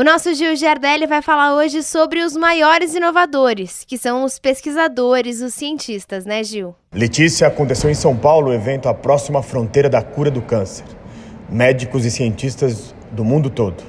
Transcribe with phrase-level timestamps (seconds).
[0.00, 5.42] O nosso Gil Giardelli vai falar hoje sobre os maiores inovadores, que são os pesquisadores,
[5.42, 6.74] os cientistas, né, Gil?
[6.90, 10.86] Letícia, aconteceu em São Paulo o evento A Próxima Fronteira da Cura do Câncer.
[11.50, 13.82] Médicos e cientistas do mundo todo.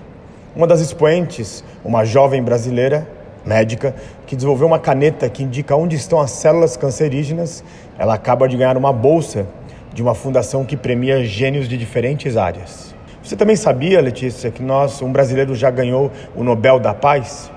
[0.53, 3.07] Uma das expoentes, uma jovem brasileira,
[3.45, 3.95] médica,
[4.27, 7.63] que desenvolveu uma caneta que indica onde estão as células cancerígenas,
[7.97, 9.47] ela acaba de ganhar uma bolsa
[9.93, 12.93] de uma fundação que premia gênios de diferentes áreas.
[13.23, 17.51] Você também sabia, Letícia, que nós, um brasileiro já ganhou o Nobel da Paz?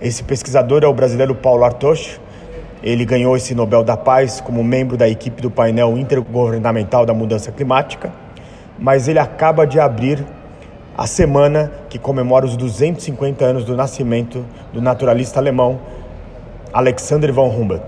[0.00, 2.18] Esse pesquisador é o brasileiro Paulo Artocho.
[2.82, 7.52] Ele ganhou esse Nobel da Paz como membro da equipe do painel intergovernamental da mudança
[7.52, 8.10] climática,
[8.78, 10.24] mas ele acaba de abrir
[10.96, 15.78] a semana que comemora os 250 anos do nascimento do naturalista alemão
[16.72, 17.84] Alexander von Humboldt.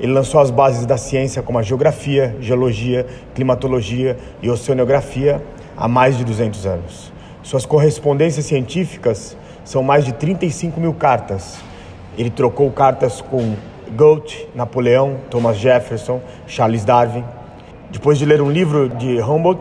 [0.00, 5.42] Ele lançou as bases da ciência como a geografia, geologia, climatologia e oceanografia
[5.82, 7.12] há mais de 200 anos.
[7.42, 11.58] Suas correspondências científicas são mais de 35 mil cartas.
[12.16, 13.56] Ele trocou cartas com
[13.90, 17.24] Goethe, Napoleão, Thomas Jefferson, Charles Darwin.
[17.90, 19.60] Depois de ler um livro de Humboldt,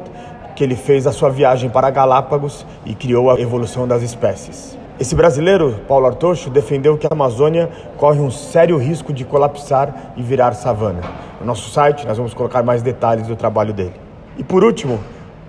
[0.55, 4.77] que ele fez a sua viagem para Galápagos e criou a evolução das espécies.
[4.99, 10.21] Esse brasileiro, Paulo Artocho, defendeu que a Amazônia corre um sério risco de colapsar e
[10.21, 11.01] virar savana.
[11.39, 13.95] No nosso site, nós vamos colocar mais detalhes do trabalho dele.
[14.37, 14.99] E por último,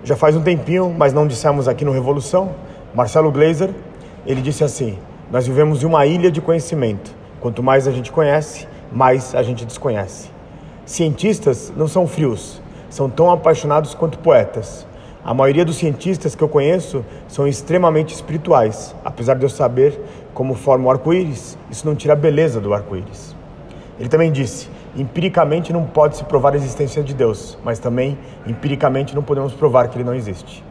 [0.03, 2.51] já faz um tempinho, mas não dissemos aqui no Revolução,
[2.93, 3.69] Marcelo Gleiser,
[4.25, 4.97] ele disse assim:
[5.31, 7.15] Nós vivemos em uma ilha de conhecimento.
[7.39, 10.29] Quanto mais a gente conhece, mais a gente desconhece.
[10.85, 14.85] Cientistas não são frios, são tão apaixonados quanto poetas.
[15.23, 19.97] A maioria dos cientistas que eu conheço são extremamente espirituais, apesar de eu saber
[20.33, 23.33] como forma o arco-íris, isso não tira a beleza do arco-íris.
[23.97, 29.15] Ele também disse: Empiricamente não pode se provar a existência de Deus, mas também empiricamente
[29.15, 30.63] não podemos provar que ele não existe.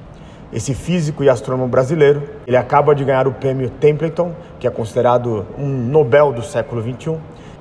[0.53, 5.45] Esse físico e astrônomo brasileiro, ele acaba de ganhar o prêmio Templeton, que é considerado
[5.59, 7.19] um Nobel do século 21,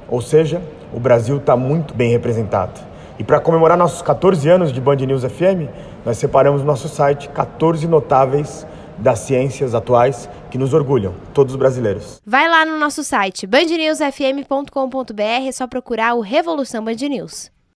[0.08, 0.62] ou seja,
[0.94, 2.80] o Brasil está muito bem representado.
[3.17, 5.67] E para comemorar nossos 14 anos de Band News FM,
[6.05, 8.67] nós separamos no nosso site 14 notáveis
[8.98, 12.22] das ciências atuais que nos orgulham, todos os brasileiros.
[12.26, 17.50] Vai lá no nosso site bandnewsfm.com.br, é só procurar o Revolução Band News.